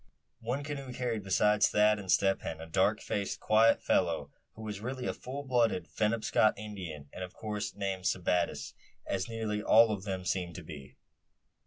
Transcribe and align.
One 0.39 0.63
canoe 0.63 0.91
carried, 0.91 1.21
besides 1.21 1.67
Thad 1.69 1.99
and 1.99 2.11
Step 2.11 2.41
Hen, 2.41 2.59
a 2.59 2.65
dark 2.65 3.01
faced, 3.01 3.39
quiet 3.39 3.83
fellow, 3.83 4.31
who 4.55 4.63
was 4.63 4.79
really 4.81 5.05
a 5.05 5.13
full 5.13 5.43
blood 5.43 5.69
Penobscot 5.95 6.55
Indian, 6.57 7.07
and 7.13 7.23
of 7.23 7.35
course 7.35 7.75
named 7.75 8.05
Sebattis, 8.05 8.73
as 9.05 9.29
nearly 9.29 9.61
all 9.61 9.91
of 9.91 10.01
them 10.03 10.25
seem 10.25 10.53
to 10.53 10.63
be. 10.63 10.97